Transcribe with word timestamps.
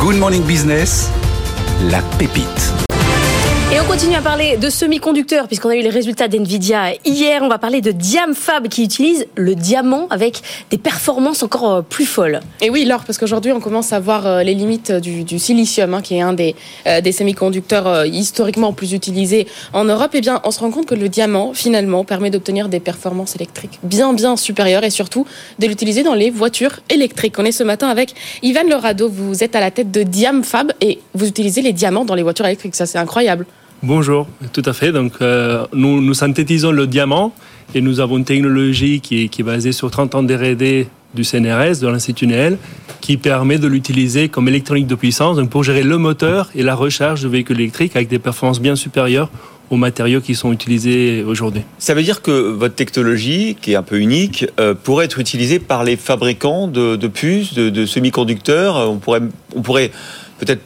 Good 0.00 0.16
Morning 0.16 0.44
Business, 0.44 1.10
la 1.90 2.00
pépite. 2.18 2.87
Et 3.70 3.78
on 3.78 3.84
continue 3.84 4.14
à 4.14 4.22
parler 4.22 4.56
de 4.56 4.70
semi-conducteurs, 4.70 5.46
puisqu'on 5.46 5.68
a 5.68 5.76
eu 5.76 5.82
les 5.82 5.90
résultats 5.90 6.26
d'NVIDIA 6.26 6.94
hier. 7.04 7.42
On 7.42 7.48
va 7.48 7.58
parler 7.58 7.82
de 7.82 7.90
Diamfab 7.90 8.66
qui 8.68 8.82
utilise 8.82 9.26
le 9.34 9.54
diamant 9.54 10.06
avec 10.08 10.40
des 10.70 10.78
performances 10.78 11.42
encore 11.42 11.70
euh, 11.70 11.82
plus 11.82 12.06
folles. 12.06 12.40
Et 12.62 12.70
oui, 12.70 12.86
Laure, 12.86 13.04
parce 13.04 13.18
qu'aujourd'hui, 13.18 13.52
on 13.52 13.60
commence 13.60 13.92
à 13.92 14.00
voir 14.00 14.26
euh, 14.26 14.42
les 14.42 14.54
limites 14.54 14.90
du, 14.90 15.38
silicium, 15.38 15.92
hein, 15.92 16.00
qui 16.00 16.14
est 16.16 16.22
un 16.22 16.32
des, 16.32 16.56
euh, 16.86 17.02
des 17.02 17.12
semi-conducteurs 17.12 18.06
historiquement 18.06 18.72
plus 18.72 18.94
utilisés 18.94 19.46
en 19.74 19.84
Europe. 19.84 20.14
Et 20.14 20.18
eh 20.18 20.20
bien, 20.22 20.40
on 20.44 20.50
se 20.50 20.60
rend 20.60 20.70
compte 20.70 20.86
que 20.86 20.94
le 20.94 21.10
diamant, 21.10 21.52
finalement, 21.52 22.06
permet 22.06 22.30
d'obtenir 22.30 22.70
des 22.70 22.80
performances 22.80 23.36
électriques 23.36 23.80
bien, 23.82 24.14
bien 24.14 24.38
supérieures 24.38 24.84
et 24.84 24.90
surtout 24.90 25.26
de 25.58 25.66
l'utiliser 25.66 26.02
dans 26.02 26.14
les 26.14 26.30
voitures 26.30 26.80
électriques. 26.88 27.34
On 27.38 27.44
est 27.44 27.52
ce 27.52 27.64
matin 27.64 27.88
avec 27.88 28.14
Ivan 28.42 28.66
Lerado. 28.66 29.10
Vous 29.10 29.44
êtes 29.44 29.54
à 29.54 29.60
la 29.60 29.70
tête 29.70 29.90
de 29.90 30.04
Diamfab 30.04 30.72
et 30.80 31.00
vous 31.12 31.28
utilisez 31.28 31.60
les 31.60 31.74
diamants 31.74 32.06
dans 32.06 32.14
les 32.14 32.22
voitures 32.22 32.46
électriques. 32.46 32.74
Ça, 32.74 32.86
c'est 32.86 32.96
incroyable. 32.96 33.44
Bonjour, 33.84 34.26
tout 34.52 34.62
à 34.64 34.72
fait. 34.72 34.90
Donc, 34.90 35.12
euh, 35.22 35.64
nous, 35.72 36.00
nous 36.00 36.14
synthétisons 36.14 36.72
le 36.72 36.88
diamant 36.88 37.32
et 37.76 37.80
nous 37.80 38.00
avons 38.00 38.18
une 38.18 38.24
technologie 38.24 39.00
qui 39.00 39.22
est, 39.22 39.28
qui 39.28 39.42
est 39.42 39.44
basée 39.44 39.70
sur 39.70 39.88
30 39.88 40.16
ans 40.16 40.22
d'R&D 40.24 40.88
du 41.14 41.22
CNRS, 41.22 41.78
de 41.80 41.86
l'Institut 41.86 42.26
Néel, 42.26 42.58
qui 43.00 43.16
permet 43.16 43.58
de 43.58 43.68
l'utiliser 43.68 44.28
comme 44.28 44.48
électronique 44.48 44.88
de 44.88 44.96
puissance 44.96 45.36
donc 45.36 45.50
pour 45.50 45.62
gérer 45.62 45.84
le 45.84 45.96
moteur 45.96 46.50
et 46.56 46.64
la 46.64 46.74
recharge 46.74 47.22
de 47.22 47.28
véhicules 47.28 47.60
électriques 47.60 47.94
avec 47.94 48.08
des 48.08 48.18
performances 48.18 48.60
bien 48.60 48.74
supérieures 48.74 49.30
aux 49.70 49.76
matériaux 49.76 50.20
qui 50.20 50.34
sont 50.34 50.52
utilisés 50.52 51.22
aujourd'hui. 51.22 51.62
Ça 51.78 51.94
veut 51.94 52.02
dire 52.02 52.20
que 52.20 52.32
votre 52.32 52.74
technologie, 52.74 53.56
qui 53.60 53.72
est 53.72 53.76
un 53.76 53.82
peu 53.82 54.00
unique, 54.00 54.46
euh, 54.58 54.74
pourrait 54.74 55.04
être 55.04 55.20
utilisée 55.20 55.60
par 55.60 55.84
les 55.84 55.96
fabricants 55.96 56.66
de, 56.66 56.96
de 56.96 57.06
puces, 57.06 57.54
de, 57.54 57.70
de 57.70 57.86
semi-conducteurs. 57.86 58.90
On 58.90 58.96
pourrait, 58.96 59.22
on 59.54 59.62
pourrait 59.62 59.92
peut-être 60.40 60.62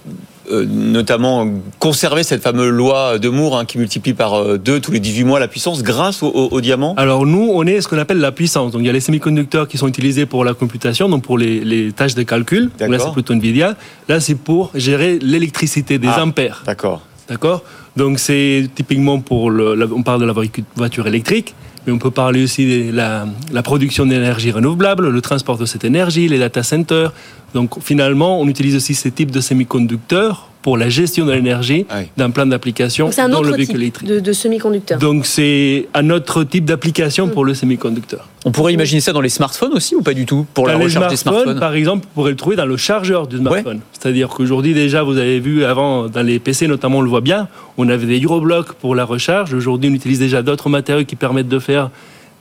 euh, 0.50 0.66
notamment 0.66 1.48
conserver 1.78 2.24
cette 2.24 2.42
fameuse 2.42 2.70
loi 2.70 3.18
de 3.18 3.28
Moore 3.28 3.58
hein, 3.58 3.64
qui 3.64 3.78
multiplie 3.78 4.12
par 4.12 4.34
euh, 4.34 4.58
deux 4.58 4.80
tous 4.80 4.90
les 4.90 4.98
18 4.98 5.24
mois 5.24 5.38
la 5.38 5.46
puissance 5.46 5.82
grâce 5.82 6.22
au, 6.22 6.60
diamant 6.60 6.94
Alors 6.96 7.26
nous, 7.26 7.50
on 7.52 7.64
est 7.64 7.80
ce 7.80 7.88
qu'on 7.88 7.98
appelle 7.98 8.18
la 8.18 8.32
puissance. 8.32 8.72
Donc 8.72 8.82
il 8.82 8.86
y 8.86 8.90
a 8.90 8.92
les 8.92 9.00
semi-conducteurs 9.00 9.68
qui 9.68 9.78
sont 9.78 9.86
utilisés 9.86 10.26
pour 10.26 10.44
la 10.44 10.54
computation, 10.54 11.08
donc 11.08 11.22
pour 11.22 11.38
les, 11.38 11.92
tâches 11.92 12.14
de 12.14 12.22
calcul. 12.24 12.70
là, 12.80 12.98
c'est 12.98 13.12
plutôt 13.12 13.34
Nvidia. 13.34 13.76
Là, 14.08 14.20
c'est 14.20 14.34
pour 14.34 14.70
gérer 14.74 15.18
l'électricité 15.20 15.98
des 15.98 16.08
ah, 16.08 16.24
ampères. 16.24 16.62
D'accord. 16.66 17.02
D'accord 17.28 17.62
Donc 17.96 18.18
c'est 18.18 18.68
typiquement 18.74 19.20
pour 19.20 19.50
le, 19.50 19.88
on 19.94 20.02
parle 20.02 20.20
de 20.20 20.26
la 20.26 20.34
voiture 20.76 21.06
électrique 21.06 21.54
mais 21.86 21.92
on 21.92 21.98
peut 21.98 22.10
parler 22.10 22.44
aussi 22.44 22.90
de 22.90 22.92
la, 22.92 23.26
production 23.62 24.06
d'énergie 24.06 24.52
renouvelable, 24.52 25.08
le 25.08 25.20
transport 25.20 25.58
de 25.58 25.66
cette 25.66 25.84
énergie, 25.84 26.28
les 26.28 26.38
data 26.38 26.62
centers. 26.62 27.12
Donc 27.54 27.82
finalement, 27.82 28.40
on 28.40 28.48
utilise 28.48 28.76
aussi 28.76 28.94
ces 28.94 29.10
types 29.10 29.30
de 29.30 29.40
semi-conducteurs 29.40 30.51
pour 30.62 30.76
la 30.76 30.88
gestion 30.88 31.26
de 31.26 31.32
l'énergie 31.32 31.86
ah 31.90 32.00
d'un 32.16 32.30
plan 32.30 32.46
d'application 32.46 33.10
dans 33.28 33.42
le 33.42 33.54
véhicule 33.54 33.82
électrique. 33.82 34.08
De, 34.08 34.20
de 34.20 34.32
semi-conducteurs. 34.32 34.98
Donc 34.98 35.26
c'est 35.26 35.88
un 35.92 36.08
autre 36.10 36.44
type 36.44 36.64
d'application 36.64 37.28
pour 37.28 37.44
le 37.44 37.54
semi-conducteur. 37.54 38.28
On 38.44 38.50
pourrait 38.50 38.72
imaginer 38.72 39.00
ça 39.00 39.12
dans 39.12 39.20
les 39.20 39.28
smartphones 39.28 39.72
aussi 39.72 39.94
ou 39.94 40.02
pas 40.02 40.14
du 40.14 40.26
tout 40.26 40.46
pour 40.54 40.66
la 40.66 40.76
recharge 40.76 41.10
des 41.10 41.16
smartphones 41.16 41.60
Par 41.60 41.74
exemple, 41.74 42.04
vous 42.04 42.10
pourrez 42.14 42.30
le 42.30 42.36
trouver 42.36 42.56
dans 42.56 42.66
le 42.66 42.76
chargeur 42.76 43.26
du 43.26 43.38
smartphone. 43.38 43.80
C'est-à-dire 43.92 44.28
qu'aujourd'hui 44.28 44.74
déjà, 44.74 45.02
vous 45.02 45.18
avez 45.18 45.40
vu 45.40 45.64
avant 45.64 46.08
dans 46.08 46.22
les 46.22 46.38
PC 46.38 46.66
notamment, 46.66 46.98
on 46.98 47.02
le 47.02 47.10
voit 47.10 47.20
bien, 47.20 47.48
on 47.76 47.88
avait 47.88 48.06
des 48.06 48.20
Euroblocs 48.20 48.72
pour 48.74 48.94
la 48.94 49.04
recharge. 49.04 49.52
Aujourd'hui, 49.54 49.90
on 49.90 49.94
utilise 49.94 50.20
déjà 50.20 50.42
d'autres 50.42 50.68
matériaux 50.68 51.04
qui 51.04 51.16
permettent 51.16 51.48
de 51.48 51.58
faire 51.58 51.90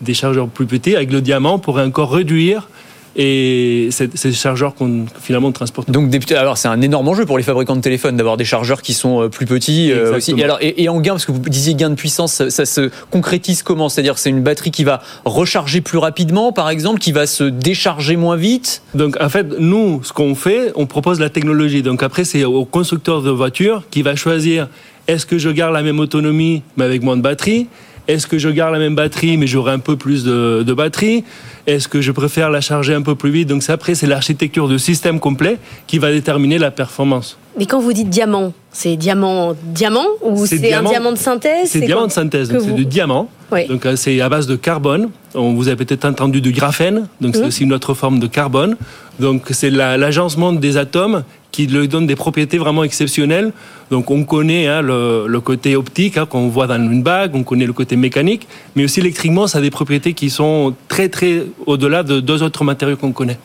des 0.02 0.14
chargeurs 0.14 0.48
plus 0.48 0.66
petits. 0.66 0.96
Avec 0.96 1.12
le 1.12 1.22
diamant, 1.22 1.56
on 1.56 1.60
pourrait 1.60 1.84
encore 1.84 2.12
réduire 2.12 2.68
et 3.16 3.90
ces 3.92 4.32
chargeurs 4.32 4.74
qu'on 4.76 5.06
finalement 5.22 5.52
transporte. 5.52 5.92
Donc 5.92 6.10
alors 6.32 6.58
c'est 6.58 6.68
un 6.68 6.82
énorme 6.82 7.08
enjeu 7.08 7.26
pour 7.26 7.38
les 7.38 7.44
fabricants 7.44 7.76
de 7.76 7.82
téléphones 7.82 8.16
d'avoir 8.16 8.38
des 8.38 8.46
chargeurs 8.46 8.82
qui 8.82 8.94
sont 8.94 9.24
euh, 9.24 9.30
plus 9.30 9.46
petits 9.46 9.92
euh, 9.92 10.16
aussi. 10.16 10.34
Et, 10.38 10.44
alors, 10.44 10.60
et, 10.62 10.88
en 10.88 11.00
gain, 11.02 11.14
parce 11.14 11.26
que 11.26 11.32
vous 11.32 11.40
disiez 11.40 11.76
gain 11.76 11.90
de 11.90 11.96
puissance, 11.96 12.48
ça, 12.50 12.66
se 12.66 12.90
concrétise 13.10 13.64
comment? 13.64 13.90
C'est-à-dire 13.90 14.18
c'est 14.18 14.30
une 14.30 14.42
batterie 14.42 14.72
qui 14.72 14.84
va 14.84 15.02
recharger 15.26 15.82
plus 15.82 15.98
rapidement, 15.98 16.52
par 16.52 16.70
exemple, 16.70 17.00
qui 17.00 17.12
va 17.12 17.28
se 17.28 17.44
décharger 17.44 18.16
moins 18.16 18.36
vite? 18.38 18.82
Donc 18.94 19.18
en 19.22 19.30
fait, 19.30 19.48
nous, 19.60 20.02
ce 20.04 20.14
qu'on 20.14 20.36
fait, 20.36 20.72
on 20.76 20.86
propose 20.86 21.20
la 21.20 21.30
technologie. 21.30 21.82
Donc 21.82 22.04
après, 22.04 22.24
c'est 22.24 22.44
au 22.44 22.66
constructeur 22.66 23.22
de 23.22 23.30
voiture 23.30 23.84
qui 23.92 24.02
va 24.02 24.16
choisir 24.16 24.68
est-ce 25.08 25.26
que 25.26 25.38
je 25.38 25.50
garde 25.50 25.74
la 25.74 25.82
même 25.82 26.00
autonomie 26.00 26.64
mais 26.78 26.86
avec 26.86 27.04
moins 27.04 27.18
de 27.18 27.22
batterie? 27.22 27.68
Est-ce 28.08 28.28
que 28.28 28.38
je 28.38 28.50
garde 28.50 28.74
la 28.74 28.80
même 28.80 28.96
batterie 28.96 29.38
mais 29.38 29.48
j'aurai 29.48 29.72
un 29.72 29.80
peu 29.80 29.96
plus 29.96 30.24
de, 30.24 30.74
batterie? 30.74 31.24
Est-ce 31.68 31.88
que 31.88 32.02
je 32.02 32.12
préfère 32.12 32.50
la 32.50 32.62
charger 32.62 32.94
un 32.94 33.02
peu 33.02 33.16
plus 33.16 33.32
vite? 33.32 33.48
Donc 33.48 33.64
après, 33.70 33.96
c'est 33.96 34.08
l'architecture 34.08 34.68
de 34.68 34.78
système 34.78 35.20
complet 35.20 35.58
qui 35.88 36.00
va 36.00 36.12
déterminer 36.12 36.58
la 36.58 36.72
performance. 36.72 37.38
Mais 37.58 37.66
quand 37.66 37.80
vous 37.80 37.94
dites 37.94 38.10
diamant, 38.10 38.54
c'est 38.72 38.96
diamant 38.96 39.56
diamant 39.64 40.06
ou 40.22 40.46
c'est 40.46 40.74
un 40.74 40.84
diamant 40.84 41.12
de 41.12 41.18
synthèse? 41.18 41.70
C'est 41.70 41.82
diamant 41.82 42.08
de 42.08 42.12
synthèse, 42.12 42.50
donc 42.50 42.62
c'est 42.62 42.72
du 42.72 42.86
diamant. 42.86 43.30
Donc 43.68 43.86
euh, 43.86 43.96
c'est 43.96 44.22
à 44.22 44.30
base 44.30 44.48
de 44.48 44.56
carbone. 44.56 45.10
On 45.36 45.54
vous 45.54 45.68
a 45.68 45.76
peut-être 45.76 46.06
entendu 46.06 46.40
du 46.40 46.52
graphène, 46.52 47.08
donc 47.20 47.36
c'est 47.36 47.44
mmh. 47.44 47.48
aussi 47.48 47.64
une 47.64 47.74
autre 47.74 47.94
forme 47.94 48.20
de 48.20 48.28
carbone. 48.28 48.78
Donc 49.20 49.48
c'est 49.52 49.70
l'agencement 49.70 50.54
des 50.54 50.78
atomes 50.78 51.24
qui 51.52 51.68
lui 51.68 51.88
donne 51.88 52.08
des 52.08 52.16
propriétés 52.16 52.58
vraiment 52.58 52.84
exceptionnelles. 52.84 53.52
Donc 53.90 54.10
on 54.10 54.24
connaît 54.24 54.68
hein, 54.68 54.82
le, 54.82 55.40
côté 55.40 55.76
optique 55.76 56.18
hein, 56.18 56.26
qu'on 56.26 56.48
voit 56.48 56.66
dans 56.66 56.76
une 56.76 57.04
bague, 57.04 57.36
on 57.36 57.44
connaît 57.44 57.66
le 57.66 57.74
côté 57.74 57.98
mécanique, 57.98 58.48
mais 58.76 58.86
aussi 58.86 59.02
électriquement, 59.02 59.48
ça 59.48 59.58
a 59.58 59.62
des 59.62 59.70
propriétés 59.70 60.14
qui 60.14 60.30
sont 60.30 60.74
très 60.88 61.10
très 61.10 61.44
au-delà 61.66 62.04
de 62.04 62.22
deux 62.22 62.42
autres 62.42 62.64
matériaux 62.64 62.96
qu'on 62.96 63.12
connaît. 63.12 63.38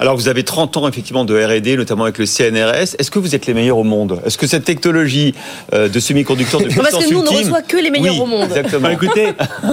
Alors 0.00 0.16
vous 0.16 0.28
avez 0.28 0.42
30 0.42 0.76
ans 0.76 0.88
effectivement 0.88 1.24
de 1.24 1.34
R&D, 1.34 1.76
notamment 1.76 2.04
avec 2.04 2.18
le 2.18 2.26
CNRS. 2.26 2.96
Est-ce 2.98 3.10
que 3.10 3.18
vous 3.18 3.34
êtes 3.34 3.46
les 3.52 3.60
meilleurs 3.60 3.78
au 3.78 3.84
monde 3.84 4.20
Est-ce 4.24 4.38
que 4.38 4.46
cette 4.46 4.64
technologie 4.64 5.34
euh, 5.72 5.88
de 5.88 6.00
semi-conducteurs 6.00 6.60
de 6.60 6.66
puissance 6.66 6.90
Parce 6.90 7.04
que 7.04 7.12
nous, 7.12 7.20
on 7.20 7.22
ne 7.22 7.28
reçoit 7.28 7.62
que 7.62 7.76
les 7.76 7.90
meilleurs 7.90 8.20
au 8.20 8.26
monde. 8.26 8.48
Exactement. 8.48 8.88
Bah, 8.88 8.92
écoutez, 8.92 9.28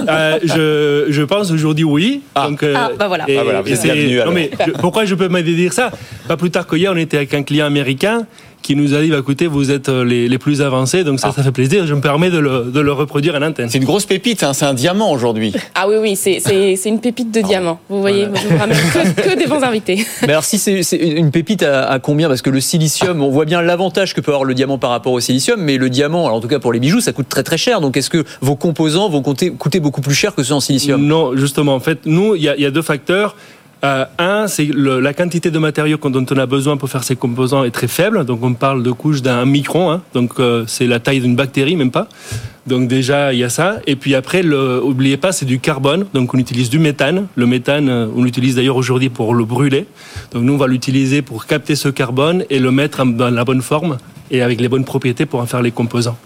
euh, 0.08 0.38
je, 0.42 1.12
je, 1.12 1.22
pense 1.22 1.50
aujourd'hui 1.50 1.84
oui. 1.84 2.22
Ah. 2.34 2.48
Donc, 2.48 2.62
euh, 2.62 2.74
ah, 2.76 2.90
bah 2.98 3.08
voilà. 3.08 3.24
Ah, 3.28 3.42
voilà 3.42 3.62
vous 3.62 3.72
êtes 3.72 3.82
bienvenue, 3.82 4.18
non, 4.18 4.32
mais 4.32 4.50
pourquoi 4.80 5.04
je 5.04 5.14
peux 5.14 5.28
me 5.28 5.42
dire 5.42 5.72
ça? 5.72 5.90
Pas 6.28 6.36
plus 6.36 6.50
tard 6.50 6.66
qu'hier, 6.66 6.92
on 6.92 6.96
était 6.96 7.16
avec 7.16 7.34
un 7.34 7.42
client 7.42 7.66
américain 7.66 8.26
qui 8.62 8.76
nous 8.76 8.94
a 8.94 9.00
dit, 9.00 9.10
bah, 9.10 9.18
écoutez, 9.18 9.46
vous 9.46 9.70
êtes 9.70 9.88
euh, 9.88 10.04
les, 10.04 10.28
les 10.28 10.38
plus 10.38 10.62
avancés, 10.62 11.04
donc 11.04 11.20
ça, 11.20 11.28
ah. 11.30 11.32
ça 11.34 11.42
fait 11.42 11.52
plaisir. 11.52 11.86
Je 11.86 11.94
me 11.94 12.00
permets 12.00 12.30
de 12.30 12.38
le, 12.38 12.70
de 12.72 12.80
le 12.80 12.92
reproduire 12.92 13.34
en 13.34 13.42
antenne. 13.42 13.68
C'est 13.68 13.78
une 13.78 13.84
grosse 13.84 14.06
pépite, 14.06 14.42
hein, 14.42 14.52
c'est 14.52 14.64
un 14.64 14.74
diamant 14.74 15.12
aujourd'hui. 15.12 15.52
Ah 15.74 15.88
oui, 15.88 15.96
oui, 15.98 16.16
c'est 16.16 16.88
une 16.90 17.00
pépite 17.00 17.30
de 17.30 17.40
diamant. 17.40 17.80
Vous 17.88 18.00
voyez, 18.00 18.26
je 18.34 18.48
vous 18.48 18.58
ramène 18.58 18.76
que, 19.14 19.38
des 19.38 19.46
bons 19.46 19.62
invités. 19.62 20.04
Mais 20.22 20.30
alors, 20.30 20.44
si 20.44 20.58
c'est 20.58 20.96
une 20.96 21.30
pépite 21.30 21.62
à, 21.62 21.98
combien? 22.00 22.28
Parce 22.28 22.42
que 22.42 22.50
le 22.50 22.60
silicium, 22.60 23.22
on 23.22 23.30
voit 23.30 23.46
bien 23.46 23.62
l'avantage 23.62 24.12
que 24.12 24.20
peut 24.20 24.32
avoir 24.32 24.44
le 24.44 24.52
diamant 24.52 24.76
par 24.76 24.90
rapport 24.90 25.12
au 25.12 25.20
silicium, 25.20 25.60
mais 25.60 25.78
le 25.78 25.88
diamant, 25.88 26.26
alors 26.26 26.36
en 26.36 26.40
tout 26.40 26.48
cas 26.48 26.58
pour 26.58 26.72
les 26.72 26.80
bijoux, 26.80 27.00
ça 27.00 27.12
coûte 27.12 27.28
très 27.30 27.42
très 27.42 27.56
cher. 27.56 27.80
Donc 27.80 27.96
est-ce 27.96 28.10
que 28.10 28.24
vos 28.42 28.56
composants 28.56 29.08
vont 29.08 29.22
coûter, 29.22 29.50
coûter 29.52 29.80
beaucoup 29.80 30.02
plus 30.02 30.14
cher 30.14 30.34
que 30.34 30.42
ceux 30.42 30.54
en 30.54 30.60
silicium? 30.60 31.02
Non, 31.02 31.34
justement, 31.34 31.74
en 31.74 31.80
fait, 31.80 32.00
nous, 32.04 32.34
il 32.34 32.42
y, 32.42 32.44
y 32.44 32.66
a 32.66 32.70
deux 32.70 32.82
facteurs. 32.82 33.36
Euh, 33.82 34.04
un, 34.18 34.46
c'est 34.46 34.68
la 34.74 35.14
quantité 35.14 35.50
de 35.50 35.58
matériaux 35.58 35.98
dont 36.02 36.26
on 36.30 36.36
a 36.36 36.46
besoin 36.46 36.76
pour 36.76 36.90
faire 36.90 37.02
ces 37.02 37.16
composants 37.16 37.64
est 37.64 37.70
très 37.70 37.88
faible. 37.88 38.24
Donc 38.24 38.42
on 38.42 38.54
parle 38.54 38.82
de 38.82 38.90
couches 38.90 39.22
d'un 39.22 39.44
micron. 39.44 39.90
Hein. 39.90 40.02
donc 40.14 40.38
euh, 40.38 40.64
c'est 40.66 40.86
la 40.86 41.00
taille 41.00 41.20
d'une 41.20 41.36
bactérie, 41.36 41.76
même 41.76 41.90
pas. 41.90 42.08
Donc 42.66 42.88
déjà, 42.88 43.32
il 43.32 43.38
y 43.38 43.44
a 43.44 43.48
ça. 43.48 43.78
Et 43.86 43.96
puis 43.96 44.14
après, 44.14 44.42
n'oubliez 44.42 45.16
pas, 45.16 45.32
c'est 45.32 45.46
du 45.46 45.58
carbone. 45.58 46.06
Donc 46.12 46.34
on 46.34 46.38
utilise 46.38 46.68
du 46.68 46.78
méthane. 46.78 47.26
Le 47.34 47.46
méthane, 47.46 47.88
euh, 47.88 48.06
on 48.14 48.22
l'utilise 48.22 48.56
d'ailleurs 48.56 48.76
aujourd'hui 48.76 49.08
pour 49.08 49.34
le 49.34 49.44
brûler. 49.44 49.86
Donc 50.32 50.42
nous, 50.42 50.52
on 50.52 50.58
va 50.58 50.66
l'utiliser 50.66 51.22
pour 51.22 51.46
capter 51.46 51.74
ce 51.74 51.88
carbone 51.88 52.44
et 52.50 52.58
le 52.58 52.70
mettre 52.70 53.04
dans 53.04 53.30
la 53.30 53.44
bonne 53.44 53.62
forme 53.62 53.96
et 54.30 54.42
avec 54.42 54.60
les 54.60 54.68
bonnes 54.68 54.84
propriétés 54.84 55.26
pour 55.26 55.40
en 55.40 55.46
faire 55.46 55.62
les 55.62 55.70
composants. 55.70 56.16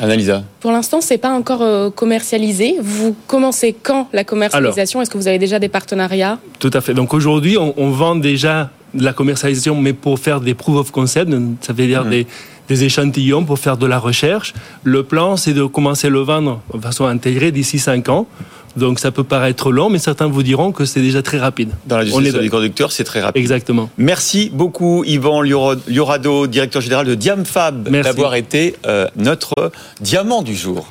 Analisa. 0.00 0.42
Pour 0.60 0.72
l'instant, 0.72 1.00
c'est 1.00 1.18
pas 1.18 1.30
encore 1.30 1.62
euh, 1.62 1.90
commercialisé. 1.90 2.76
Vous 2.80 3.16
commencez 3.26 3.74
quand 3.80 4.08
la 4.12 4.24
commercialisation? 4.24 5.00
Est-ce 5.00 5.10
que 5.10 5.18
vous 5.18 5.28
avez 5.28 5.38
déjà 5.38 5.58
des 5.58 5.68
partenariats? 5.68 6.38
Tout 6.58 6.70
à 6.72 6.80
fait. 6.80 6.94
Donc 6.94 7.14
aujourd'hui, 7.14 7.56
on, 7.58 7.90
vend 7.90 8.16
déjà 8.16 8.70
de 8.92 9.04
la 9.04 9.12
commercialisation, 9.12 9.76
mais 9.80 9.92
pour 9.92 10.18
faire 10.18 10.40
des 10.40 10.54
proof 10.54 10.76
of 10.76 10.90
concept, 10.90 11.32
ça 11.60 11.72
veut 11.72 11.86
dire 11.86 12.04
mmh. 12.04 12.10
des, 12.10 12.26
des, 12.68 12.84
échantillons 12.84 13.44
pour 13.44 13.58
faire 13.58 13.76
de 13.76 13.86
la 13.86 13.98
recherche. 13.98 14.52
Le 14.82 15.04
plan, 15.04 15.36
c'est 15.36 15.54
de 15.54 15.64
commencer 15.64 16.08
le 16.08 16.20
vendre 16.20 16.60
de 16.72 16.80
façon 16.80 17.06
intégrée 17.06 17.52
d'ici 17.52 17.78
5 17.78 18.08
ans. 18.08 18.26
Donc 18.76 18.98
ça 18.98 19.10
peut 19.10 19.24
paraître 19.24 19.70
long, 19.72 19.90
mais 19.90 19.98
certains 19.98 20.26
vous 20.26 20.42
diront 20.42 20.72
que 20.72 20.84
c'est 20.84 21.00
déjà 21.00 21.22
très 21.22 21.38
rapide. 21.38 21.70
Dans 21.86 21.98
l'industrie 21.98 22.32
des 22.32 22.48
conducteurs, 22.48 22.92
c'est 22.92 23.04
très 23.04 23.20
rapide. 23.20 23.40
Exactement. 23.40 23.90
Merci 23.98 24.50
beaucoup 24.52 25.04
Yvan 25.04 25.42
Liorado, 25.42 26.46
directeur 26.46 26.82
général 26.82 27.06
de 27.06 27.14
Diamfab, 27.14 27.88
d'avoir 27.88 28.34
été 28.34 28.76
euh, 28.86 29.06
notre 29.16 29.72
diamant 30.00 30.42
du 30.42 30.54
jour. 30.54 30.88